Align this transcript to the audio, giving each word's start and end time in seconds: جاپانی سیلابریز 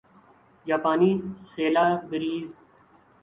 جاپانی 0.67 1.11
سیلابریز 1.49 2.49